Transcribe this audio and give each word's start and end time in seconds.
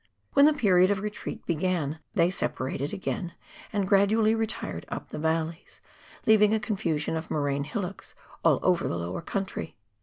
When 0.33 0.45
the 0.45 0.53
period 0.53 0.89
of 0.89 1.01
retreat 1.01 1.45
began 1.45 1.99
they 2.15 2.31
separated 2.31 2.91
again, 2.91 3.35
and 3.71 3.87
gradually 3.87 4.33
retired 4.33 4.83
up 4.89 5.09
the 5.09 5.19
valleys, 5.19 5.79
leaving 6.25 6.55
a 6.55 6.59
con 6.59 6.75
fusion 6.77 7.15
of 7.15 7.29
moraine 7.29 7.65
hillocks 7.65 8.15
all 8.43 8.59
over 8.63 8.87
the 8.87 8.97
lower 8.97 9.21
country. 9.21 9.77